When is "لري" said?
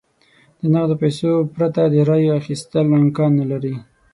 3.51-3.75